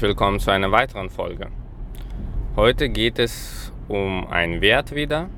Herzlich 0.00 0.16
willkommen 0.16 0.40
zu 0.40 0.50
einer 0.50 0.72
weiteren 0.72 1.10
Folge. 1.10 1.48
Heute 2.56 2.88
geht 2.88 3.18
es 3.18 3.70
um 3.86 4.26
einen 4.28 4.62
Wert 4.62 4.94
wieder 4.94 5.28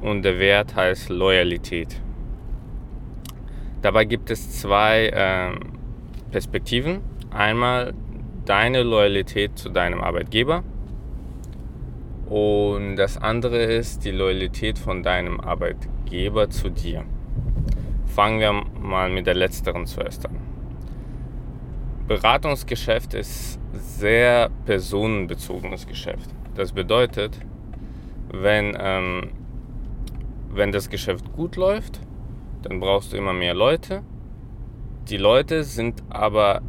und 0.00 0.22
der 0.22 0.38
Wert 0.38 0.76
heißt 0.76 1.08
Loyalität. 1.08 2.00
Dabei 3.82 4.04
gibt 4.04 4.30
es 4.30 4.60
zwei 4.60 5.08
äh, 5.08 6.30
Perspektiven. 6.30 7.00
Einmal 7.32 7.92
deine 8.44 8.84
Loyalität 8.84 9.58
zu 9.58 9.68
deinem 9.68 10.00
Arbeitgeber 10.00 10.62
und 12.26 12.94
das 12.94 13.18
andere 13.18 13.64
ist 13.64 14.04
die 14.04 14.12
Loyalität 14.12 14.78
von 14.78 15.02
deinem 15.02 15.40
Arbeitgeber 15.40 16.50
zu 16.50 16.70
dir. 16.70 17.04
Fangen 18.06 18.38
wir 18.38 18.52
mal 18.52 19.10
mit 19.10 19.26
der 19.26 19.34
letzteren 19.34 19.86
zuerst 19.86 20.24
an. 20.24 20.47
Beratungsgeschäft 22.08 23.12
ist 23.12 23.60
sehr 23.74 24.48
personenbezogenes 24.64 25.86
Geschäft. 25.86 26.30
Das 26.54 26.72
bedeutet, 26.72 27.38
wenn, 28.32 28.74
ähm, 28.80 29.30
wenn 30.50 30.72
das 30.72 30.88
Geschäft 30.88 31.30
gut 31.34 31.56
läuft, 31.56 32.00
dann 32.62 32.80
brauchst 32.80 33.12
du 33.12 33.18
immer 33.18 33.34
mehr 33.34 33.52
Leute. 33.52 34.02
Die 35.10 35.18
Leute 35.18 35.64
sind 35.64 36.02
aber 36.08 36.62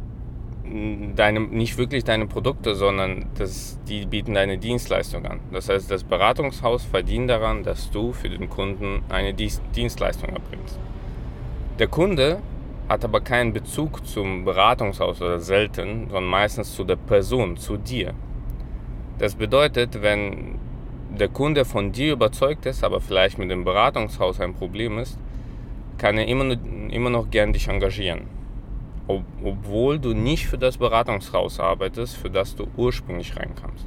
deine, 1.16 1.40
nicht 1.40 1.78
wirklich 1.78 2.04
deine 2.04 2.26
Produkte, 2.26 2.74
sondern 2.74 3.26
das, 3.36 3.78
die 3.88 4.04
bieten 4.04 4.34
deine 4.34 4.58
Dienstleistung 4.58 5.24
an. 5.24 5.40
Das 5.52 5.70
heißt, 5.70 5.90
das 5.90 6.04
Beratungshaus 6.04 6.84
verdient 6.84 7.30
daran, 7.30 7.62
dass 7.62 7.90
du 7.90 8.12
für 8.12 8.28
den 8.28 8.48
Kunden 8.50 9.02
eine 9.08 9.32
Dienstleistung 9.34 10.28
erbringst. 10.28 10.78
Der 11.78 11.88
Kunde 11.88 12.40
hat 12.90 13.04
aber 13.04 13.20
keinen 13.20 13.52
Bezug 13.52 14.04
zum 14.04 14.44
Beratungshaus 14.44 15.22
oder 15.22 15.38
selten, 15.38 16.06
sondern 16.06 16.24
meistens 16.24 16.74
zu 16.74 16.82
der 16.82 16.96
Person, 16.96 17.56
zu 17.56 17.76
dir. 17.76 18.14
Das 19.18 19.36
bedeutet, 19.36 20.02
wenn 20.02 20.58
der 21.16 21.28
Kunde 21.28 21.64
von 21.64 21.92
dir 21.92 22.14
überzeugt 22.14 22.66
ist, 22.66 22.82
aber 22.82 23.00
vielleicht 23.00 23.38
mit 23.38 23.48
dem 23.48 23.62
Beratungshaus 23.62 24.40
ein 24.40 24.54
Problem 24.54 24.98
ist, 24.98 25.20
kann 25.98 26.18
er 26.18 26.26
immer, 26.26 26.56
immer 26.90 27.10
noch 27.10 27.30
gern 27.30 27.52
dich 27.52 27.68
engagieren. 27.68 28.22
Ob, 29.06 29.22
obwohl 29.44 30.00
du 30.00 30.12
nicht 30.12 30.48
für 30.48 30.58
das 30.58 30.76
Beratungshaus 30.76 31.60
arbeitest, 31.60 32.16
für 32.16 32.28
das 32.28 32.56
du 32.56 32.66
ursprünglich 32.76 33.36
reinkamst. 33.36 33.86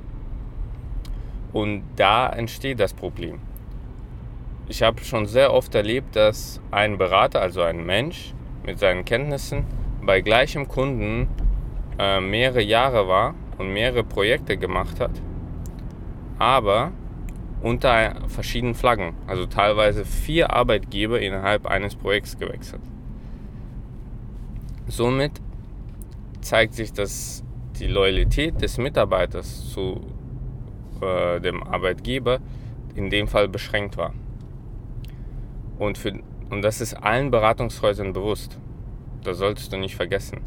Und 1.51 1.83
da 1.97 2.29
entsteht 2.29 2.79
das 2.79 2.93
Problem. 2.93 3.39
Ich 4.69 4.81
habe 4.81 5.03
schon 5.03 5.25
sehr 5.25 5.53
oft 5.53 5.75
erlebt, 5.75 6.15
dass 6.15 6.61
ein 6.71 6.97
Berater, 6.97 7.41
also 7.41 7.63
ein 7.63 7.85
Mensch, 7.85 8.33
mit 8.66 8.80
seinen 8.80 9.06
Kenntnissen 9.06 9.66
bei 10.06 10.22
gleichem 10.22 10.67
Kunden 10.67 11.28
äh, 12.00 12.19
mehrere 12.19 12.61
Jahre 12.61 13.08
war 13.08 13.36
und 13.58 13.72
mehrere 13.72 14.03
Projekte 14.03 14.58
gemacht 14.58 15.00
hat, 15.00 15.11
aber 16.39 16.91
unter 17.61 18.16
verschiedenen 18.28 18.75
Flaggen, 18.75 19.14
also 19.25 19.45
teilweise 19.45 20.03
vier 20.03 20.52
Arbeitgeber 20.52 21.22
innerhalb 21.22 21.66
eines 21.66 21.95
Projekts 21.95 22.38
gewechselt. 22.38 22.81
Somit 24.88 25.31
zeigt 26.41 26.73
sich, 26.73 26.91
dass 26.91 27.44
die 27.79 27.88
Loyalität 27.88 28.62
des 28.62 28.78
Mitarbeiters 28.78 29.69
zu 29.72 30.02
äh, 31.02 31.40
dem 31.40 31.63
Arbeitgeber 31.63 32.40
in 32.96 33.09
dem 33.09 33.28
Fall 33.28 33.47
beschränkt 33.47 33.97
war. 33.97 34.13
Und 35.79 35.97
für 35.97 36.19
und 36.53 36.62
das 36.62 36.81
ist 36.81 36.94
allen 36.94 37.31
Beratungshäusern 37.31 38.14
bewusst. 38.14 38.59
Das 39.24 39.38
solltest 39.38 39.74
du 39.74 39.78
nicht 39.78 39.96
vergessen. 39.96 40.41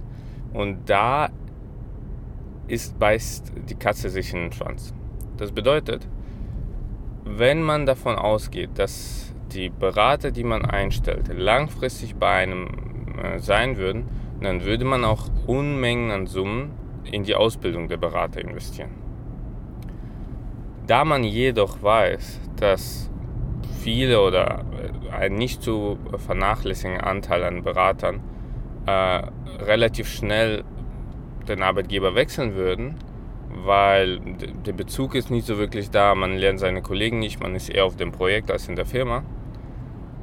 Und 0.53 0.89
da 0.89 1.31
ist, 2.69 2.99
beißt 2.99 3.53
die 3.69 3.75
Katze 3.75 4.09
sich 4.09 4.33
in 4.33 4.41
den 4.41 4.53
Schwanz. 4.53 4.94
Das 5.37 5.53
bedeutet, 5.53 6.06
wenn 7.25 7.62
man 7.62 7.87
davon 7.87 8.17
ausgeht, 8.17 8.71
dass 8.77 9.34
die 9.53 9.69
Berater, 9.69 10.31
die 10.31 10.44
man 10.44 10.65
einstellt, 10.65 11.28
langfristig 11.37 12.15
bei 12.15 12.31
einem 12.31 12.69
äh, 13.23 13.38
sein 13.38 13.77
würden, 13.77 14.05
dann 14.41 14.65
würde 14.65 14.84
man 14.84 15.05
auch 15.05 15.28
Unmengen 15.47 16.11
an 16.11 16.27
Summen 16.27 16.71
in 17.05 17.25
die 17.25 17.34
Ausbildung 17.34 17.88
der 17.88 17.97
Berater 17.97 18.41
investieren. 18.41 18.91
Da 20.87 21.05
man 21.05 21.25
jedoch 21.25 21.83
weiß, 21.83 22.41
dass 22.56 23.11
viele 23.81 24.21
oder 24.21 24.65
ein 25.12 25.34
nicht 25.34 25.62
zu 25.62 25.99
vernachlässigender 26.16 27.06
Anteil 27.06 27.44
an 27.44 27.62
Beratern 27.62 28.21
äh, 28.87 29.22
relativ 29.62 30.09
schnell 30.09 30.65
den 31.49 31.62
Arbeitgeber 31.62 32.15
wechseln 32.15 32.55
würden, 32.55 32.97
weil 33.65 34.21
der 34.66 34.72
Bezug 34.72 35.15
ist 35.15 35.31
nicht 35.31 35.47
so 35.47 35.59
wirklich 35.59 35.91
da, 35.91 36.15
man 36.15 36.37
lernt 36.37 36.60
seine 36.60 36.82
Kollegen 36.82 37.19
nicht, 37.19 37.41
man 37.41 37.55
ist 37.55 37.69
eher 37.69 37.84
auf 37.84 37.97
dem 37.97 38.12
Projekt 38.12 38.50
als 38.50 38.69
in 38.69 38.76
der 38.76 38.87
Firma, 38.87 39.22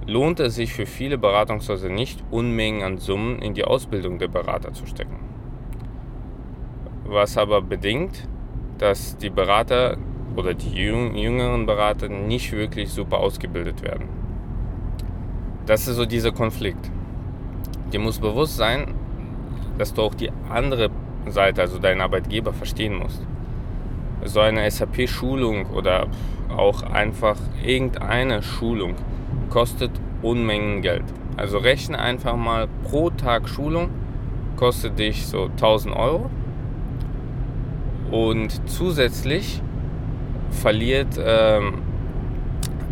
lohnt 0.06 0.40
es 0.40 0.56
sich 0.56 0.74
für 0.74 0.86
viele 0.86 1.18
Beratungshäuser 1.18 1.90
nicht, 1.90 2.24
Unmengen 2.32 2.84
an 2.84 2.98
Summen 2.98 3.40
in 3.40 3.54
die 3.54 3.64
Ausbildung 3.64 4.20
der 4.20 4.28
Berater 4.28 4.74
zu 4.74 4.86
stecken. 4.86 5.20
Was 7.06 7.38
aber 7.38 7.62
bedingt, 7.62 8.28
dass 8.78 9.18
die 9.18 9.30
Berater 9.30 9.98
oder 10.36 10.54
die 10.54 10.72
jüngeren 10.72 11.66
Berater 11.66 12.10
nicht 12.10 12.52
wirklich 12.52 12.90
super 12.90 13.20
ausgebildet 13.20 13.82
werden. 13.82 14.08
Das 15.66 15.88
ist 15.88 15.96
so 15.96 16.06
dieser 16.06 16.32
Konflikt. 16.32 16.92
Dir 17.92 18.00
muss 18.00 18.20
bewusst 18.20 18.58
sein, 18.58 18.94
dass 19.78 19.94
du 19.94 20.02
auch 20.02 20.16
die 20.16 20.32
andere 20.50 20.90
Seite, 21.28 21.62
also 21.62 21.80
deinen 21.80 22.02
Arbeitgeber, 22.02 22.54
verstehen 22.54 22.96
musst. 22.96 23.26
So 24.26 24.40
eine 24.40 24.70
SAP-Schulung 24.70 25.68
oder 25.68 26.08
auch 26.56 26.84
einfach 26.84 27.38
irgendeine 27.64 28.42
Schulung 28.42 28.96
kostet 29.50 29.92
Unmengen 30.22 30.82
Geld. 30.82 31.04
Also 31.36 31.58
rechne 31.58 32.00
einfach 32.00 32.36
mal 32.36 32.68
pro 32.84 33.10
Tag 33.10 33.50
Schulung 33.50 33.90
kostet 34.56 35.00
dich 35.00 35.26
so 35.26 35.46
1000 35.46 35.96
Euro 35.96 36.30
und 38.12 38.70
zusätzlich 38.70 39.62
verliert 40.54 41.20
ähm, 41.24 41.82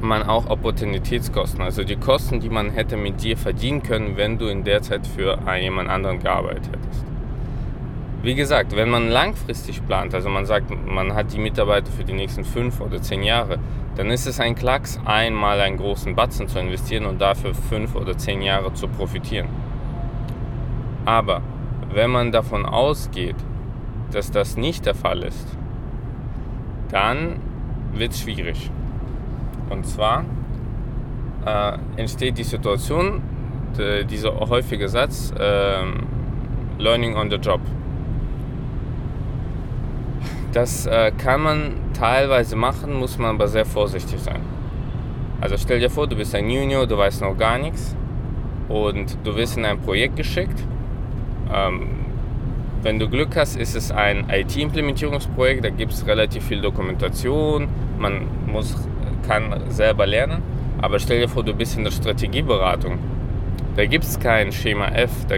man 0.01 0.23
auch 0.23 0.49
Opportunitätskosten, 0.49 1.61
also 1.61 1.83
die 1.83 1.95
Kosten, 1.95 2.39
die 2.39 2.49
man 2.49 2.71
hätte 2.71 2.97
mit 2.97 3.21
dir 3.23 3.37
verdienen 3.37 3.83
können, 3.83 4.17
wenn 4.17 4.37
du 4.37 4.47
in 4.47 4.63
der 4.63 4.81
Zeit 4.81 5.05
für 5.07 5.37
jemand 5.59 5.89
anderen 5.89 6.19
gearbeitet 6.19 6.67
hättest. 6.67 7.05
Wie 8.23 8.35
gesagt, 8.35 8.75
wenn 8.75 8.89
man 8.89 9.09
langfristig 9.09 9.85
plant, 9.87 10.13
also 10.13 10.29
man 10.29 10.45
sagt, 10.45 10.69
man 10.85 11.15
hat 11.15 11.33
die 11.33 11.39
Mitarbeiter 11.39 11.91
für 11.91 12.03
die 12.03 12.13
nächsten 12.13 12.43
fünf 12.43 12.79
oder 12.79 13.01
zehn 13.01 13.23
Jahre, 13.23 13.57
dann 13.95 14.11
ist 14.11 14.27
es 14.27 14.39
ein 14.39 14.55
Klacks, 14.55 14.99
einmal 15.05 15.59
einen 15.59 15.77
großen 15.77 16.15
Batzen 16.15 16.47
zu 16.47 16.59
investieren 16.59 17.05
und 17.05 17.19
dafür 17.19 17.53
fünf 17.53 17.95
oder 17.95 18.17
zehn 18.17 18.41
Jahre 18.41 18.73
zu 18.73 18.87
profitieren. 18.87 19.47
Aber 21.05 21.41
wenn 21.93 22.11
man 22.11 22.31
davon 22.31 22.65
ausgeht, 22.65 23.35
dass 24.11 24.29
das 24.29 24.55
nicht 24.55 24.85
der 24.85 24.95
Fall 24.95 25.23
ist, 25.23 25.47
dann 26.91 27.39
wird 27.93 28.11
es 28.11 28.21
schwierig. 28.21 28.69
Und 29.69 29.85
zwar 29.85 30.25
äh, 31.45 31.77
entsteht 31.97 32.37
die 32.37 32.43
Situation, 32.43 33.21
de, 33.77 34.03
dieser 34.03 34.39
häufige 34.39 34.89
Satz, 34.89 35.33
äh, 35.37 35.83
Learning 36.77 37.15
on 37.15 37.29
the 37.29 37.37
Job. 37.37 37.61
Das 40.51 40.85
äh, 40.85 41.11
kann 41.17 41.41
man 41.41 41.73
teilweise 41.93 42.55
machen, 42.55 42.93
muss 42.93 43.17
man 43.17 43.35
aber 43.35 43.47
sehr 43.47 43.65
vorsichtig 43.65 44.19
sein. 44.19 44.41
Also 45.39 45.57
stell 45.57 45.79
dir 45.79 45.89
vor, 45.89 46.07
du 46.07 46.15
bist 46.15 46.35
ein 46.35 46.49
Junior, 46.49 46.85
du 46.85 46.97
weißt 46.97 47.21
noch 47.21 47.37
gar 47.37 47.57
nichts 47.57 47.95
und 48.67 49.17
du 49.23 49.35
wirst 49.35 49.57
in 49.57 49.65
ein 49.65 49.79
Projekt 49.79 50.15
geschickt. 50.15 50.59
Ähm, 51.53 52.00
wenn 52.83 52.99
du 52.99 53.07
Glück 53.09 53.35
hast, 53.35 53.55
ist 53.57 53.75
es 53.75 53.91
ein 53.91 54.29
IT-Implementierungsprojekt, 54.29 55.63
da 55.63 55.69
gibt 55.69 55.93
es 55.93 56.05
relativ 56.07 56.45
viel 56.45 56.61
Dokumentation, 56.61 57.67
man 57.97 58.27
muss 58.47 58.75
kann 59.27 59.53
selber 59.69 60.05
lernen. 60.05 60.41
Aber 60.81 60.99
stell 60.99 61.19
dir 61.19 61.29
vor, 61.29 61.43
du 61.43 61.53
bist 61.53 61.77
in 61.77 61.83
der 61.83 61.91
Strategieberatung. 61.91 62.97
Da 63.75 63.85
gibt 63.85 64.03
es 64.03 64.19
kein 64.19 64.51
Schema 64.51 64.87
F, 64.87 65.11
da 65.27 65.35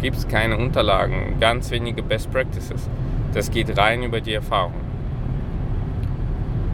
gibt 0.00 0.16
es 0.16 0.26
keine 0.26 0.56
Unterlagen, 0.56 1.36
ganz 1.40 1.70
wenige 1.70 2.02
Best 2.02 2.30
Practices. 2.32 2.88
Das 3.32 3.50
geht 3.50 3.76
rein 3.78 4.02
über 4.02 4.20
die 4.20 4.34
Erfahrung. 4.34 4.74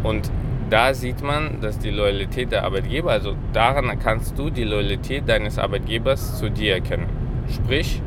Und 0.02 0.30
da 0.70 0.94
sieht 0.94 1.22
man, 1.22 1.60
dass 1.60 1.78
die 1.78 1.90
Loyalität 1.90 2.50
der 2.50 2.64
Arbeitgeber, 2.64 3.10
also 3.10 3.34
daran 3.52 3.98
kannst 3.98 4.38
du 4.38 4.48
die 4.48 4.64
Loyalität 4.64 5.28
deines 5.28 5.58
Arbeitgebers 5.58 6.38
zu 6.38 6.48
dir 6.48 6.74
erkennen. 6.74 7.06
Sprich, 7.52 8.00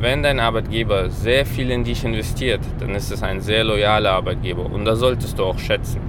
wenn 0.00 0.22
dein 0.22 0.40
Arbeitgeber 0.40 1.10
sehr 1.10 1.44
viel 1.44 1.70
in 1.70 1.84
dich 1.84 2.04
investiert, 2.04 2.60
dann 2.78 2.94
ist 2.94 3.12
es 3.12 3.22
ein 3.22 3.40
sehr 3.40 3.64
loyaler 3.64 4.12
Arbeitgeber 4.12 4.64
und 4.64 4.84
da 4.86 4.96
solltest 4.96 5.38
du 5.38 5.44
auch 5.44 5.58
schätzen. 5.58 6.00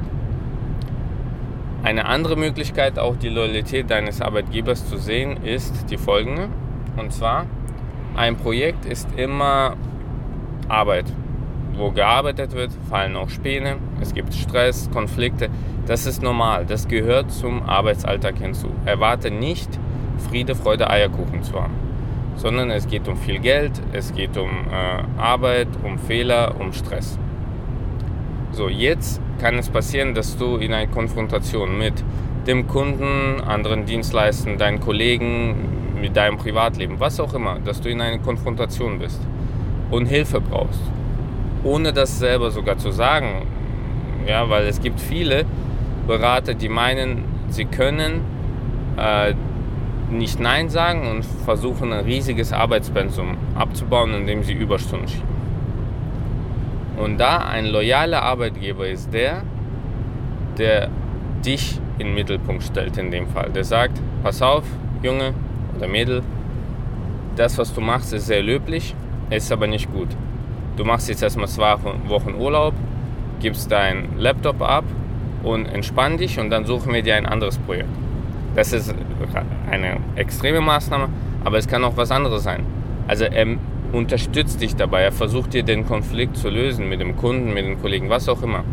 Eine 1.84 2.06
andere 2.06 2.36
Möglichkeit, 2.36 2.98
auch 3.00 3.18
die 3.18 3.30
Loyalität 3.30 3.90
deines 3.90 4.22
Arbeitgebers 4.22 4.88
zu 4.88 4.98
sehen, 4.98 5.44
ist 5.44 5.90
die 5.90 5.98
folgende. 5.98 6.48
Und 6.96 7.12
zwar, 7.12 7.48
ein 8.16 8.38
Projekt 8.38 8.86
ist 8.86 9.10
immer 9.18 9.76
Arbeit. 10.70 11.06
Wo 11.74 11.90
gearbeitet 11.90 12.54
wird, 12.54 12.72
fallen 12.90 13.16
auch 13.16 13.30
Späne, 13.30 13.78
es 14.00 14.14
gibt 14.14 14.34
Stress, 14.34 14.90
Konflikte. 14.92 15.50
Das 15.88 16.06
ist 16.06 16.22
normal, 16.22 16.66
das 16.66 16.88
gehört 16.88 17.32
zum 17.32 17.64
Arbeitsalltag 17.64 18.38
hinzu. 18.38 18.68
Erwarte 18.86 19.32
nicht, 19.32 19.70
Friede, 20.30 20.54
Freude, 20.54 20.90
Eierkuchen 20.90 21.42
zu 21.42 21.54
haben, 21.62 21.74
sondern 22.36 22.72
es 22.72 22.88
geht 22.88 23.08
um 23.08 23.18
viel 23.18 23.40
Geld, 23.40 23.72
es 23.94 24.14
geht 24.14 24.38
um 24.38 24.50
äh, 24.50 25.22
Arbeit, 25.22 25.68
um 25.84 25.98
Fehler, 25.98 26.56
um 26.60 26.74
Stress. 26.74 27.18
So, 28.52 28.68
jetzt 28.68 29.22
kann 29.40 29.58
es 29.58 29.70
passieren, 29.70 30.14
dass 30.14 30.38
du 30.38 30.58
in 30.58 30.74
eine 30.74 30.90
Konfrontation 30.92 31.78
mit 31.78 31.94
dem 32.48 32.68
Kunden, 32.68 33.42
anderen 33.42 33.86
Dienstleistern, 33.86 34.58
deinen 34.58 34.80
Kollegen, 34.80 35.56
mit 36.02 36.18
deinem 36.18 36.38
Privatleben, 36.38 37.00
was 37.00 37.20
auch 37.20 37.34
immer, 37.34 37.60
dass 37.60 37.80
du 37.80 37.90
in 37.90 38.02
einer 38.02 38.18
Konfrontation 38.18 39.00
bist 39.00 39.22
und 39.92 40.08
Hilfe 40.08 40.42
brauchst. 40.42 40.82
Ohne 41.64 41.94
das 41.94 42.18
selber 42.18 42.50
sogar 42.50 42.78
zu 42.78 42.92
sagen. 42.92 43.46
Ja, 44.28 44.50
weil 44.50 44.66
es 44.66 44.82
gibt 44.82 45.00
viele 45.00 45.46
Berater, 46.08 46.54
die 46.56 46.70
meinen, 46.70 47.24
sie 47.50 47.66
können 47.66 48.22
äh, 48.98 49.34
nicht 50.12 50.40
Nein 50.40 50.70
sagen 50.70 51.10
und 51.10 51.26
versuchen 51.46 51.94
ein 51.94 52.06
riesiges 52.06 52.54
Arbeitspensum 52.54 53.38
abzubauen, 53.56 54.14
indem 54.14 54.44
sie 54.44 54.54
Überstunden 54.54 55.08
schieben. 55.08 55.42
Und 56.98 57.18
da 57.18 57.38
ein 57.38 57.66
loyaler 57.66 58.22
Arbeitgeber 58.22 58.88
ist 58.88 59.14
der, 59.14 59.44
der 60.58 60.90
dich 61.44 61.80
in 61.98 62.08
den 62.08 62.16
Mittelpunkt 62.16 62.64
stellt 62.64 62.98
in 62.98 63.10
dem 63.10 63.28
Fall. 63.28 63.50
Der 63.50 63.64
sagt, 63.64 64.00
pass 64.24 64.42
auf, 64.42 64.64
Junge 65.02 65.34
oder 65.76 65.88
Mädel, 65.88 66.22
das, 67.36 67.58
was 67.58 67.74
du 67.74 67.82
machst, 67.82 68.14
ist 68.14 68.28
sehr 68.28 68.44
löblich, 68.44 68.94
ist 69.30 69.52
aber 69.52 69.68
nicht 69.68 69.92
gut. 69.92 70.10
Du 70.78 70.84
machst 70.84 71.10
jetzt 71.10 71.24
erstmal 71.24 71.48
zwei 71.48 71.76
Wochen 72.08 72.36
Urlaub, 72.36 72.74
gibst 73.40 73.72
deinen 73.72 74.20
Laptop 74.20 74.62
ab 74.62 74.84
und 75.44 75.66
entspann 75.66 76.18
dich 76.18 76.40
und 76.40 76.50
dann 76.50 76.66
suchen 76.66 76.94
wir 76.94 77.02
dir 77.02 77.16
ein 77.16 77.26
anderes 77.26 77.58
Projekt. 77.58 77.90
Das 78.56 78.74
ist 78.74 78.94
eine 79.70 79.98
extreme 80.16 80.62
Maßnahme, 80.62 81.10
aber 81.44 81.58
es 81.58 81.68
kann 81.68 81.84
auch 81.84 81.96
was 81.96 82.12
anderes 82.12 82.44
sein. 82.44 82.66
Also 83.08 83.26
er 83.26 83.48
unterstützt 83.94 84.62
dich 84.62 84.76
dabei, 84.76 85.02
er 85.04 85.12
versucht 85.12 85.54
dir 85.54 85.64
den 85.64 85.86
Konflikt 85.86 86.38
zu 86.38 86.50
lösen 86.50 86.90
mit 86.90 87.00
dem 87.02 87.16
Kunden, 87.16 87.54
mit 87.54 87.66
den 87.66 87.82
Kollegen, 87.82 88.10
was 88.10 88.28
auch 88.30 88.42
immer. 88.44 88.64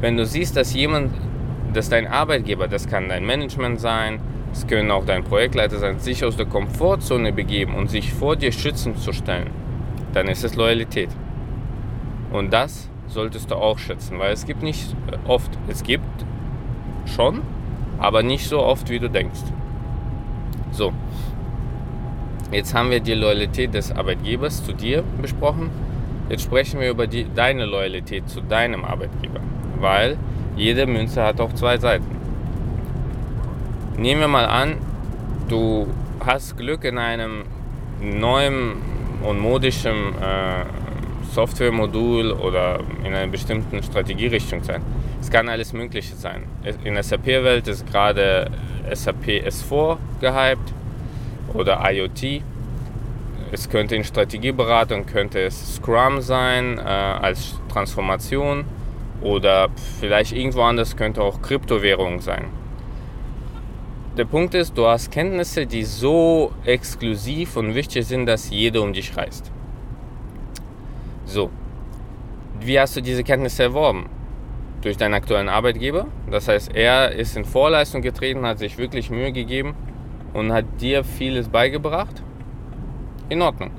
Wenn 0.00 0.16
du 0.16 0.24
siehst, 0.24 0.56
dass 0.56 0.74
jemand, 0.74 1.12
dass 1.72 1.88
dein 1.88 2.06
Arbeitgeber, 2.06 2.68
das 2.68 2.88
kann 2.88 3.08
dein 3.08 3.26
Management 3.26 3.80
sein, 3.80 4.20
es 4.52 4.66
können 4.66 4.90
auch 4.90 5.04
dein 5.04 5.22
Projektleiter 5.22 5.78
sein, 5.78 6.00
sich 6.00 6.24
aus 6.24 6.36
der 6.36 6.46
Komfortzone 6.46 7.32
begeben 7.32 7.74
und 7.74 7.90
sich 7.90 8.12
vor 8.12 8.36
dir 8.36 8.50
schützend 8.50 8.98
zu 8.98 9.12
stellen, 9.12 9.50
dann 10.12 10.26
ist 10.26 10.42
es 10.42 10.56
Loyalität. 10.56 11.10
Und 12.32 12.52
das 12.52 12.88
solltest 13.06 13.50
du 13.50 13.56
auch 13.56 13.78
schätzen, 13.78 14.18
weil 14.18 14.32
es 14.32 14.46
gibt 14.46 14.62
nicht 14.62 14.94
oft, 15.26 15.50
es 15.68 15.82
gibt 15.82 16.04
schon, 17.06 17.42
aber 18.00 18.22
nicht 18.22 18.48
so 18.48 18.60
oft, 18.60 18.88
wie 18.88 18.98
du 18.98 19.08
denkst. 19.08 19.40
So, 20.72 20.92
jetzt 22.50 22.74
haben 22.74 22.90
wir 22.90 23.00
die 23.00 23.14
Loyalität 23.14 23.74
des 23.74 23.92
Arbeitgebers 23.92 24.64
zu 24.64 24.72
dir 24.72 25.04
besprochen. 25.20 25.70
Jetzt 26.28 26.42
sprechen 26.42 26.80
wir 26.80 26.90
über 26.90 27.06
die, 27.06 27.26
deine 27.34 27.66
Loyalität 27.66 28.28
zu 28.28 28.40
deinem 28.40 28.84
Arbeitgeber, 28.84 29.40
weil 29.78 30.16
jede 30.56 30.86
Münze 30.86 31.22
hat 31.22 31.40
auch 31.40 31.52
zwei 31.52 31.76
Seiten. 31.78 32.06
Nehmen 33.96 34.20
wir 34.20 34.28
mal 34.28 34.46
an, 34.46 34.76
du 35.48 35.86
hast 36.24 36.56
Glück 36.56 36.84
in 36.84 36.98
einem 36.98 37.44
neuen 38.00 38.76
und 39.22 39.38
modischen 39.38 40.14
äh, 40.20 40.64
Softwaremodul 41.32 42.32
oder 42.32 42.80
in 43.04 43.12
einer 43.12 43.26
bestimmten 43.26 43.82
Strategierichtung 43.82 44.62
sein. 44.62 44.82
Es 45.20 45.30
kann 45.30 45.48
alles 45.48 45.72
Mögliche 45.72 46.14
sein. 46.14 46.44
In 46.84 46.94
der 46.94 47.02
SAP-Welt 47.02 47.68
ist 47.68 47.86
gerade 47.86 48.50
SAP 48.92 49.26
S4 49.46 49.98
gehypt 50.20 50.72
oder 51.54 51.80
IoT. 51.90 52.42
Es 53.52 53.68
könnte 53.68 53.96
in 53.96 54.04
Strategieberatung 54.04 55.06
könnte 55.06 55.40
es 55.40 55.76
Scrum 55.76 56.20
sein 56.20 56.78
äh, 56.78 56.82
als 56.82 57.60
Transformation 57.68 58.64
oder 59.22 59.68
vielleicht 59.98 60.32
irgendwo 60.32 60.62
anders 60.62 60.96
könnte 60.96 61.22
auch 61.22 61.42
Kryptowährung 61.42 62.20
sein. 62.20 62.46
Der 64.16 64.24
Punkt 64.24 64.54
ist, 64.54 64.76
du 64.76 64.86
hast 64.86 65.10
Kenntnisse, 65.10 65.66
die 65.66 65.84
so 65.84 66.52
exklusiv 66.64 67.56
und 67.56 67.74
wichtig 67.74 68.06
sind, 68.06 68.26
dass 68.26 68.50
jeder 68.50 68.82
um 68.82 68.92
dich 68.92 69.16
reist. 69.16 69.50
So, 71.24 71.50
wie 72.60 72.78
hast 72.78 72.96
du 72.96 73.00
diese 73.00 73.22
Kenntnisse 73.22 73.64
erworben? 73.64 74.08
Durch 74.82 74.96
deinen 74.96 75.14
aktuellen 75.14 75.48
Arbeitgeber. 75.48 76.06
Das 76.30 76.48
heißt, 76.48 76.74
er 76.74 77.12
ist 77.12 77.36
in 77.36 77.44
Vorleistung 77.44 78.00
getreten, 78.00 78.46
hat 78.46 78.58
sich 78.58 78.78
wirklich 78.78 79.10
Mühe 79.10 79.32
gegeben 79.32 79.74
und 80.32 80.52
hat 80.52 80.64
dir 80.80 81.04
vieles 81.04 81.48
beigebracht. 81.48 82.22
In 83.28 83.42
Ordnung. 83.42 83.70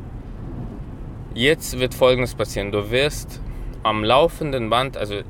Jetzt 1.33 1.79
wird 1.79 1.93
Folgendes 1.93 2.35
passieren. 2.35 2.71
Du 2.71 2.91
wirst 2.91 3.41
am 3.83 4.03
laufenden 4.03 4.69
Band, 4.69 4.95
also 4.97 5.21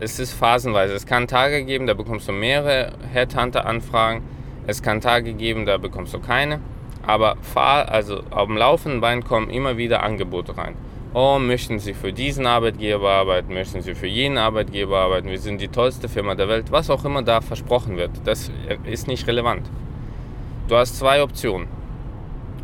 es 0.00 0.18
ist 0.18 0.34
phasenweise, 0.34 0.92
es 0.92 1.06
kann 1.06 1.26
Tage 1.26 1.64
geben, 1.64 1.86
da 1.86 1.94
bekommst 1.94 2.28
du 2.28 2.32
mehrere 2.32 2.92
Headhunter-Anfragen. 3.12 4.22
Es 4.66 4.82
kann 4.82 5.00
Tage 5.00 5.32
geben, 5.32 5.64
da 5.64 5.78
bekommst 5.78 6.12
du 6.12 6.20
keine. 6.20 6.60
Aber 7.06 7.36
also 7.54 8.22
am 8.30 8.56
laufenden 8.56 9.00
Band 9.00 9.24
kommen 9.24 9.48
immer 9.48 9.76
wieder 9.76 10.02
Angebote 10.02 10.56
rein 10.56 10.74
oh, 11.14 11.38
möchten 11.38 11.78
Sie 11.78 11.94
für 11.94 12.12
diesen 12.12 12.46
Arbeitgeber 12.46 13.10
arbeiten, 13.10 13.54
möchten 13.54 13.80
Sie 13.80 13.94
für 13.94 14.08
jenen 14.08 14.36
Arbeitgeber 14.36 14.98
arbeiten, 14.98 15.28
wir 15.28 15.38
sind 15.38 15.60
die 15.60 15.68
tollste 15.68 16.08
Firma 16.08 16.34
der 16.34 16.48
Welt, 16.48 16.70
was 16.70 16.90
auch 16.90 17.04
immer 17.04 17.22
da 17.22 17.40
versprochen 17.40 17.96
wird, 17.96 18.10
das 18.24 18.50
ist 18.84 19.06
nicht 19.06 19.26
relevant. 19.26 19.70
Du 20.68 20.76
hast 20.76 20.98
zwei 20.98 21.22
Optionen. 21.22 21.68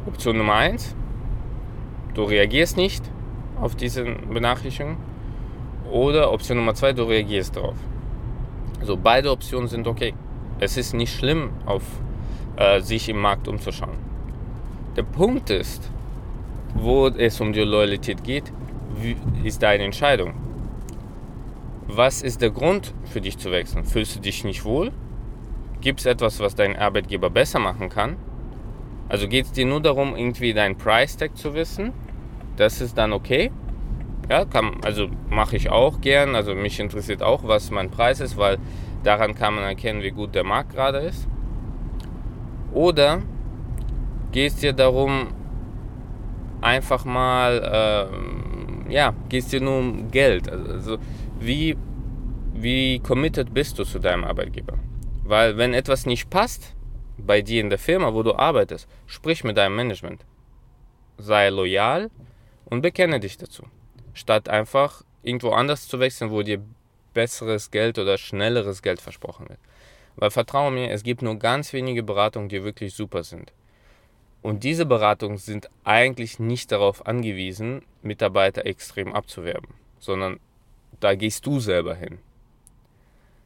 Option 0.07 0.39
Nummer 0.39 0.55
eins, 0.55 0.95
du 2.15 2.25
reagierst 2.25 2.77
nicht 2.77 3.05
auf 3.61 3.75
diese 3.75 4.05
Benachrichtigung. 4.05 4.97
Oder 5.91 6.33
Option 6.33 6.57
Nummer 6.57 6.75
zwei, 6.75 6.93
du 6.93 7.05
reagierst 7.05 7.57
darauf. 7.57 7.77
Also 8.81 8.97
beide 8.97 9.31
Optionen 9.31 9.69
sind 9.69 9.87
okay. 9.87 10.15
Es 10.59 10.77
ist 10.77 10.95
nicht 10.95 11.15
schlimm, 11.15 11.51
auf 11.67 11.83
äh, 12.57 12.81
sich 12.81 13.09
im 13.09 13.19
Markt 13.19 13.49
umzuschauen. 13.49 13.99
Der 14.97 15.03
Punkt 15.03 15.51
ist, 15.51 15.91
wo 16.75 17.09
es 17.09 17.41
um 17.41 17.53
die 17.53 17.61
Loyalität 17.61 18.25
geht, 18.25 18.53
ist 19.45 19.63
deine 19.63 19.85
Entscheidung. 19.85 20.35
Was 21.87 22.23
ist 22.23 22.41
der 22.41 22.51
Grund 22.51 22.95
für 23.05 23.21
dich 23.21 23.39
zu 23.39 23.51
wechseln? 23.51 23.85
Fühlst 23.85 24.17
du 24.17 24.21
dich 24.21 24.45
nicht 24.45 24.65
wohl? 24.65 24.93
Gibt 25.81 26.01
es 26.01 26.07
etwas, 26.07 26.39
was 26.41 26.55
dein 26.55 26.77
Arbeitgeber 26.77 27.31
besser 27.31 27.59
machen 27.59 27.89
kann? 27.89 28.17
Also 29.09 29.27
geht 29.27 29.47
es 29.47 29.53
dir 29.53 29.67
nur 29.67 29.81
darum, 29.81 30.15
irgendwie 30.15 30.55
deinen 30.55 30.77
Price 30.77 31.17
Tag 31.17 31.37
zu 31.37 31.55
wissen? 31.55 31.93
Das 32.57 32.81
ist 32.81 32.97
dann 32.97 33.13
okay. 33.13 33.51
Ja, 34.29 34.45
kann, 34.45 34.77
also 34.85 35.09
mache 35.29 35.57
ich 35.57 35.71
auch 35.71 36.01
gern. 36.01 36.37
Also 36.37 36.55
mich 36.55 36.79
interessiert 36.79 37.23
auch, 37.23 37.43
was 37.45 37.71
mein 37.73 37.91
Preis 37.91 38.21
ist, 38.21 38.37
weil 38.37 38.59
daran 39.03 39.35
kann 39.35 39.55
man 39.55 39.65
erkennen, 39.65 40.03
wie 40.03 40.13
gut 40.13 40.35
der 40.35 40.45
Markt 40.45 40.73
gerade 40.75 40.99
ist. 40.99 41.27
Oder 42.73 43.21
geht 44.31 44.53
es 44.53 44.57
dir 44.57 44.73
darum, 44.73 45.29
einfach 46.61 47.05
mal, 47.05 48.09
äh, 48.89 48.93
ja, 48.93 49.15
geht 49.29 49.45
es 49.45 49.49
dir 49.51 49.61
nur 49.61 49.79
um 49.79 50.11
Geld. 50.11 50.49
Also 50.49 50.99
wie, 51.39 51.77
wie 52.55 52.99
committed 53.01 53.53
bist 53.55 53.79
du 53.79 53.85
zu 53.85 53.99
deinem 53.99 54.25
Arbeitgeber? 54.25 54.79
Weil 55.25 55.57
wenn 55.57 55.75
etwas 55.75 56.07
nicht 56.07 56.31
passt 56.31 56.75
bei 57.19 57.43
dir 57.43 57.61
in 57.61 57.71
der 57.71 57.79
Firma, 57.79 58.15
wo 58.15 58.23
du 58.23 58.35
arbeitest, 58.35 58.89
sprich 59.07 59.45
mit 59.45 59.57
deinem 59.57 59.77
Management. 59.77 60.25
Sei 61.19 61.51
loyal 61.51 62.11
und 62.65 62.81
bekenne 62.81 63.21
dich 63.21 63.37
dazu. 63.37 63.65
Statt 64.15 64.49
einfach 64.49 65.03
irgendwo 65.23 65.51
anders 65.51 65.87
zu 65.87 66.01
wechseln, 66.01 66.31
wo 66.31 66.43
dir 66.43 66.63
besseres 67.13 67.71
Geld 67.71 67.99
oder 67.99 68.19
schnelleres 68.19 68.83
Geld 68.83 69.01
versprochen 69.01 69.49
wird. 69.49 69.59
Weil 70.17 70.31
vertraue 70.31 70.71
mir, 70.71 70.91
es 70.91 71.03
gibt 71.03 71.23
nur 71.23 71.39
ganz 71.39 71.73
wenige 71.73 72.03
Beratungen, 72.03 72.49
die 72.49 72.65
wirklich 72.65 72.95
super 72.95 73.23
sind. 73.23 73.53
Und 74.43 74.65
diese 74.65 74.87
Beratungen 74.87 75.39
sind 75.39 75.69
eigentlich 75.85 76.39
nicht 76.39 76.73
darauf 76.73 77.07
angewiesen, 77.07 77.83
Mitarbeiter 78.03 78.65
extrem 78.65 79.13
abzuwerben, 79.13 79.75
sondern 79.99 80.41
da 80.99 81.15
gehst 81.15 81.45
du 81.47 81.61
selber 81.61 81.95
hin. 81.95 82.19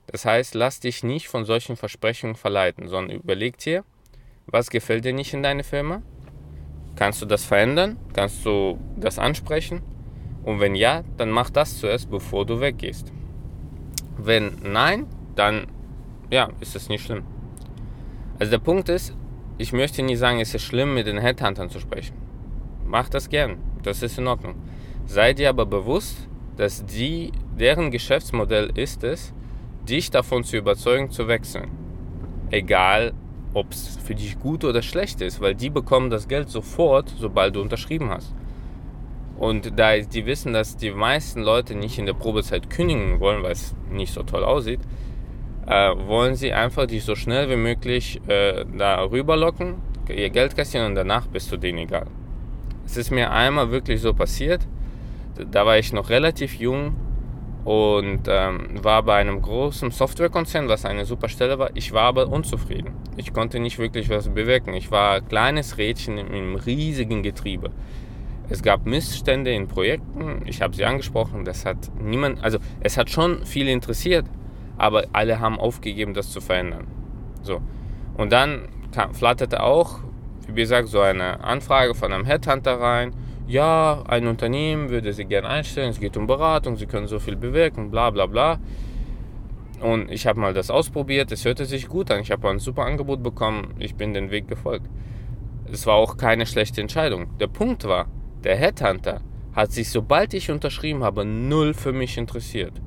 Das 0.06 0.24
heißt, 0.24 0.54
lass 0.54 0.80
dich 0.80 1.02
nicht 1.02 1.28
von 1.28 1.44
solchen 1.44 1.76
Versprechungen 1.76 2.36
verleiten, 2.36 2.88
sondern 2.88 3.16
überleg 3.16 3.58
dir, 3.58 3.84
was 4.46 4.70
gefällt 4.70 5.04
dir 5.04 5.14
nicht 5.14 5.34
in 5.34 5.42
deiner 5.42 5.64
Firma? 5.64 6.02
Kannst 6.96 7.22
du 7.22 7.26
das 7.26 7.44
verändern? 7.44 7.98
Kannst 8.12 8.44
du 8.44 8.78
das 8.96 9.18
ansprechen? 9.18 9.82
Und 10.44 10.60
wenn 10.60 10.74
ja, 10.74 11.02
dann 11.16 11.30
mach 11.30 11.50
das 11.50 11.78
zuerst, 11.78 12.10
bevor 12.10 12.44
du 12.44 12.60
weggehst. 12.60 13.12
Wenn 14.18 14.58
nein, 14.62 15.06
dann 15.34 15.66
ja, 16.30 16.50
ist 16.60 16.76
es 16.76 16.88
nicht 16.88 17.04
schlimm. 17.04 17.24
Also 18.38 18.50
der 18.50 18.58
Punkt 18.58 18.88
ist, 18.88 19.14
ich 19.58 19.72
möchte 19.72 20.02
nie 20.02 20.16
sagen, 20.16 20.40
es 20.40 20.54
ist 20.54 20.62
schlimm, 20.62 20.94
mit 20.94 21.06
den 21.06 21.18
Headhuntern 21.18 21.70
zu 21.70 21.80
sprechen. 21.80 22.16
Mach 22.86 23.08
das 23.08 23.28
gern, 23.28 23.58
das 23.82 24.02
ist 24.02 24.18
in 24.18 24.26
Ordnung. 24.26 24.56
Sei 25.06 25.32
dir 25.32 25.50
aber 25.50 25.66
bewusst, 25.66 26.28
dass 26.56 26.84
die, 26.84 27.32
deren 27.58 27.90
Geschäftsmodell 27.90 28.70
ist 28.74 29.04
es, 29.04 29.32
dich 29.88 30.10
davon 30.10 30.44
zu 30.44 30.56
überzeugen, 30.56 31.10
zu 31.10 31.28
wechseln. 31.28 31.70
Egal, 32.50 33.12
ob 33.52 33.70
es 33.70 33.96
für 34.04 34.14
dich 34.14 34.38
gut 34.38 34.64
oder 34.64 34.82
schlecht 34.82 35.20
ist, 35.20 35.40
weil 35.40 35.54
die 35.54 35.70
bekommen 35.70 36.10
das 36.10 36.28
Geld 36.28 36.48
sofort, 36.48 37.12
sobald 37.18 37.54
du 37.54 37.60
unterschrieben 37.60 38.10
hast. 38.10 38.34
Und 39.38 39.78
da 39.78 39.96
die 39.98 40.26
wissen, 40.26 40.52
dass 40.52 40.76
die 40.76 40.90
meisten 40.90 41.42
Leute 41.42 41.74
nicht 41.74 41.98
in 41.98 42.06
der 42.06 42.14
Probezeit 42.14 42.70
kündigen 42.70 43.20
wollen, 43.20 43.42
weil 43.42 43.52
es 43.52 43.74
nicht 43.90 44.12
so 44.12 44.22
toll 44.22 44.44
aussieht, 44.44 44.80
äh, 45.66 45.94
wollen 46.06 46.34
sie 46.34 46.52
einfach 46.52 46.86
dich 46.86 47.04
so 47.04 47.14
schnell 47.14 47.48
wie 47.50 47.56
möglich 47.56 48.20
äh, 48.28 48.64
da 48.76 49.02
rüberlocken, 49.02 49.76
ihr 50.08 50.30
Geld 50.30 50.56
kassieren 50.56 50.88
und 50.88 50.94
danach 50.94 51.26
bist 51.26 51.50
du 51.50 51.56
denen 51.56 51.78
egal. 51.78 52.06
Es 52.86 52.96
ist 52.96 53.10
mir 53.10 53.30
einmal 53.30 53.70
wirklich 53.70 54.00
so 54.00 54.12
passiert. 54.12 54.66
Da 55.50 55.66
war 55.66 55.78
ich 55.78 55.92
noch 55.92 56.10
relativ 56.10 56.54
jung 56.54 56.94
und 57.64 58.28
ähm, 58.28 58.82
war 58.82 59.02
bei 59.02 59.16
einem 59.16 59.40
großen 59.40 59.90
Softwarekonzern, 59.90 60.68
was 60.68 60.84
eine 60.84 61.06
super 61.06 61.28
Stelle 61.28 61.58
war. 61.58 61.70
Ich 61.74 61.92
war 61.92 62.02
aber 62.02 62.28
unzufrieden. 62.28 62.92
Ich 63.16 63.32
konnte 63.32 63.58
nicht 63.58 63.78
wirklich 63.78 64.10
was 64.10 64.28
bewirken. 64.28 64.74
Ich 64.74 64.90
war 64.90 65.16
ein 65.16 65.28
kleines 65.28 65.78
Rädchen 65.78 66.18
einem 66.18 66.56
riesigen 66.56 67.22
Getriebe. 67.22 67.70
Es 68.50 68.62
gab 68.62 68.84
Missstände 68.84 69.52
in 69.54 69.68
Projekten, 69.68 70.42
ich 70.44 70.60
habe 70.60 70.76
sie 70.76 70.84
angesprochen, 70.84 71.46
das 71.46 71.64
hat 71.64 71.78
niemand, 71.98 72.44
also 72.44 72.58
es 72.80 72.98
hat 72.98 73.08
schon 73.08 73.46
viele 73.46 73.70
interessiert, 73.70 74.26
aber 74.76 75.04
alle 75.12 75.40
haben 75.40 75.58
aufgegeben, 75.58 76.14
das 76.14 76.30
zu 76.30 76.40
verändern. 76.40 76.86
So. 77.42 77.60
Und 78.16 78.32
dann 78.32 78.68
kam, 78.92 79.14
flatterte 79.14 79.62
auch, 79.62 80.00
wie 80.48 80.60
gesagt, 80.60 80.88
so 80.88 81.00
eine 81.00 81.42
Anfrage 81.42 81.94
von 81.94 82.12
einem 82.12 82.24
Headhunter 82.24 82.80
rein 82.80 83.14
ja, 83.46 84.02
ein 84.08 84.26
Unternehmen 84.26 84.88
würde 84.88 85.12
Sie 85.12 85.26
gerne 85.26 85.48
einstellen, 85.48 85.90
es 85.90 86.00
geht 86.00 86.16
um 86.16 86.26
Beratung, 86.26 86.76
Sie 86.76 86.86
können 86.86 87.06
so 87.06 87.18
viel 87.18 87.36
bewirken, 87.36 87.90
bla 87.90 88.10
bla 88.10 88.26
bla. 88.26 88.58
Und 89.80 90.10
ich 90.10 90.26
habe 90.26 90.40
mal 90.40 90.54
das 90.54 90.70
ausprobiert, 90.70 91.30
es 91.30 91.44
hörte 91.44 91.66
sich 91.66 91.88
gut 91.88 92.10
an, 92.10 92.20
ich 92.20 92.30
habe 92.30 92.48
ein 92.48 92.58
super 92.58 92.84
Angebot 92.84 93.22
bekommen, 93.22 93.74
ich 93.78 93.96
bin 93.96 94.14
den 94.14 94.30
Weg 94.30 94.48
gefolgt. 94.48 94.88
Es 95.70 95.86
war 95.86 95.96
auch 95.96 96.16
keine 96.16 96.46
schlechte 96.46 96.80
Entscheidung. 96.80 97.36
Der 97.38 97.48
Punkt 97.48 97.84
war, 97.84 98.06
der 98.44 98.56
Headhunter 98.56 99.20
hat 99.52 99.72
sich, 99.72 99.90
sobald 99.90 100.32
ich 100.32 100.50
unterschrieben 100.50 101.04
habe, 101.04 101.24
null 101.24 101.74
für 101.74 101.92
mich 101.92 102.16
interessiert. 102.16 102.80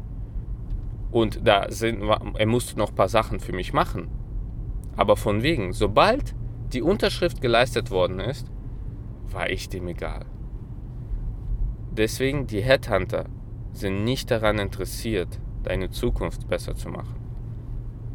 Und 1.12 1.48
da 1.48 1.68
sind, 1.70 2.02
er 2.02 2.46
musste 2.46 2.78
noch 2.78 2.90
ein 2.90 2.96
paar 2.96 3.10
Sachen 3.10 3.40
für 3.40 3.54
mich 3.54 3.74
machen. 3.74 4.10
Aber 4.96 5.16
von 5.16 5.44
wegen, 5.44 5.74
sobald 5.74 6.36
die 6.74 6.82
Unterschrift 6.82 7.42
geleistet 7.42 7.92
worden 7.92 8.20
ist, 8.20 8.52
war 9.32 9.50
ich 9.50 9.70
dem 9.70 9.88
egal. 9.88 10.26
Deswegen, 11.92 12.48
die 12.48 12.62
Headhunter 12.62 13.26
sind 13.72 14.04
nicht 14.04 14.30
daran 14.32 14.60
interessiert, 14.60 15.40
deine 15.64 15.90
Zukunft 15.90 16.48
besser 16.48 16.76
zu 16.76 16.90
machen. 16.90 17.16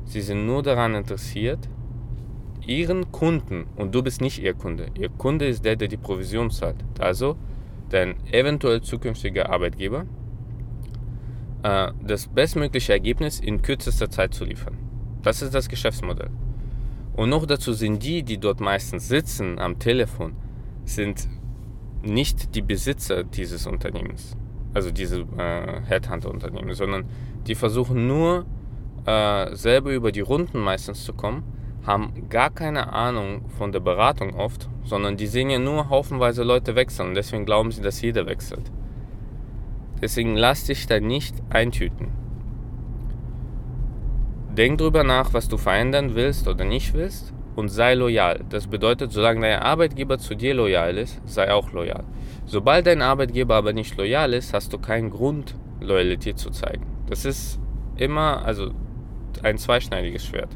Sie 0.05 0.21
sind 0.21 0.47
nur 0.47 0.63
daran 0.63 0.95
interessiert, 0.95 1.69
ihren 2.67 3.11
Kunden, 3.13 3.67
und 3.77 3.95
du 3.95 4.03
bist 4.03 4.21
nicht 4.21 4.41
ihr 4.43 4.55
Kunde, 4.55 4.87
ihr 4.99 5.09
Kunde 5.09 5.47
ist 5.47 5.65
der, 5.65 5.77
der 5.77 5.89
die 5.89 5.97
Provision 5.97 6.51
zahlt, 6.51 6.85
also 6.99 7.37
dein 7.89 8.15
eventuell 8.33 8.83
zukünftiger 8.83 9.51
Arbeitgeber, 9.51 10.07
äh, 11.63 11.93
das 12.03 12.29
bestmögliche 12.29 12.93
Ergebnis 12.93 13.41
in 13.41 13.63
kürzester 13.63 14.11
Zeit 14.11 14.35
zu 14.35 14.45
liefern. 14.45 14.77
Das 15.23 15.43
ist 15.43 15.55
das 15.55 15.69
Geschäftsmodell. 15.69 16.31
Und 17.15 17.29
noch 17.29 17.47
dazu 17.47 17.73
sind 17.73 18.03
die, 18.03 18.23
die 18.23 18.39
dort 18.39 18.61
meistens 18.61 19.09
sitzen 19.09 19.59
am 19.59 19.79
Telefon, 19.79 20.35
sind 20.85 21.29
nicht 22.03 22.55
die 22.55 22.63
Besitzer 22.63 23.23
dieses 23.23 23.67
Unternehmens, 23.67 24.37
also 24.75 24.91
diese 24.91 25.21
äh, 25.37 25.81
Headhunter-Unternehmen, 25.87 26.75
sondern 26.75 27.05
die 27.47 27.55
versuchen 27.55 28.07
nur 28.07 28.47
äh, 29.05 29.55
selber 29.55 29.93
über 29.93 30.11
die 30.11 30.21
Runden 30.21 30.59
meistens 30.59 31.05
zu 31.05 31.13
kommen, 31.13 31.45
haben 31.87 32.29
gar 32.29 32.51
keine 32.51 32.93
Ahnung 32.93 33.49
von 33.59 33.73
der 33.73 33.81
Beratung 33.81 34.35
oft, 34.35 34.69
sondern 34.85 35.17
die 35.17 35.27
sehen 35.27 35.51
ja 35.51 35.59
nur 35.59 35.91
haufenweise 35.91 36.45
Leute 36.45 36.75
wechseln 36.77 37.15
deswegen 37.15 37.45
glauben 37.45 37.73
sie, 37.73 37.83
dass 37.83 38.01
jeder 38.01 38.27
wechselt. 38.27 38.71
Deswegen 40.03 40.37
lass 40.37 40.65
dich 40.65 40.87
da 40.87 41.01
nicht 41.01 41.37
eintüten. 41.49 42.09
Denk 44.57 44.79
drüber 44.79 45.05
nach, 45.05 45.33
was 45.33 45.49
du 45.49 45.57
verändern 45.57 46.15
willst 46.15 46.49
oder 46.49 46.65
nicht 46.65 46.93
willst 46.93 47.33
und 47.55 47.69
sei 47.69 47.95
loyal. 47.95 48.45
Das 48.51 48.67
bedeutet, 48.67 49.13
solange 49.13 49.41
dein 49.41 49.61
Arbeitgeber 49.61 50.19
zu 50.19 50.35
dir 50.35 50.55
loyal 50.55 50.99
ist, 50.99 51.21
sei 51.25 51.53
auch 51.53 51.73
loyal. 51.73 52.05
Sobald 52.45 52.87
dein 52.87 53.01
Arbeitgeber 53.01 53.55
aber 53.55 53.73
nicht 53.73 53.97
loyal 53.97 54.35
ist, 54.35 54.53
hast 54.53 54.73
du 54.73 54.79
keinen 54.79 55.11
Grund, 55.11 55.55
Loyalität 55.81 56.39
zu 56.39 56.51
zeigen. 56.51 56.85
Das 57.07 57.25
ist 57.25 57.61
immer 57.97 58.45
also 58.45 58.73
ein 59.43 59.57
zweischneidiges 59.57 60.27
Schwert. 60.27 60.51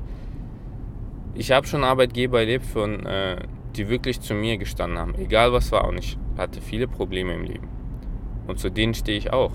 Ich 1.35 1.53
habe 1.53 1.67
schon 1.67 1.85
Arbeitgeber 1.85 2.41
erlebt, 2.41 2.67
von, 2.67 3.07
äh, 3.07 3.37
die 3.77 3.89
wirklich 3.89 4.21
zu 4.21 4.35
mir 4.35 4.57
gestanden 4.59 4.99
haben, 4.99 5.15
egal 5.17 5.53
was 5.53 5.71
war. 5.71 5.87
Und 5.87 5.99
ich 5.99 6.19
hatte 6.37 6.61
viele 6.61 6.89
Probleme 6.89 7.35
im 7.35 7.45
Leben. 7.45 7.76
Und 8.47 8.59
zu 8.59 8.71
denen 8.71 8.95
stehe 8.95 9.19
ich 9.19 9.33
auch. 9.33 9.53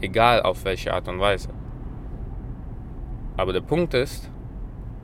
Egal 0.00 0.42
auf 0.42 0.64
welche 0.64 0.92
Art 0.92 1.08
und 1.08 1.18
Weise. 1.20 1.48
Aber 3.36 3.52
der 3.52 3.60
Punkt 3.60 3.94
ist, 3.94 4.30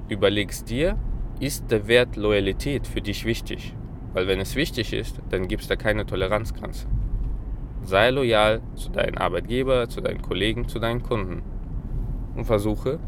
überlegst 0.09 0.71
dir, 0.71 0.97
ist 1.41 1.71
der 1.71 1.89
Wert 1.89 2.17
Loyalität 2.17 2.87
für 2.87 3.01
dich 3.01 3.25
wichtig? 3.25 3.75
Weil 4.13 4.27
wenn 4.27 4.41
es 4.41 4.57
wichtig 4.57 4.93
ist, 4.93 5.21
dann 5.31 5.49
gibt 5.49 5.63
es 5.63 5.69
da 5.69 5.77
keine 5.77 6.05
Toleranzgrenze. 6.05 6.87
Sei 7.83 8.11
loyal 8.11 8.61
zu 8.75 8.91
deinem 8.91 9.17
Arbeitgeber, 9.17 9.89
zu 9.89 10.01
deinen 10.01 10.21
Kollegen, 10.21 10.69
zu 10.69 10.79
deinen 10.79 11.03
Kunden 11.03 11.43
und 12.37 12.45
versuche, 12.45 12.99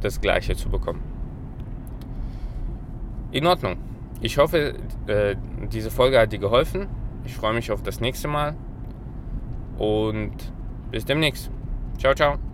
das 0.00 0.20
Gleiche 0.20 0.54
zu 0.54 0.68
bekommen. 0.68 1.02
In 3.30 3.46
Ordnung. 3.46 3.76
Ich 4.20 4.38
hoffe, 4.38 4.74
äh, 5.06 5.36
diese 5.72 5.90
Folge 5.90 6.18
hat 6.18 6.32
dir 6.32 6.38
geholfen. 6.38 6.88
Ich 7.24 7.34
freue 7.34 7.54
mich 7.54 7.70
auf 7.70 7.82
das 7.82 8.00
nächste 8.00 8.28
Mal 8.28 8.56
und 9.78 10.32
bis 10.90 11.04
demnächst. 11.04 11.50
Ciao, 11.98 12.14
ciao. 12.14 12.47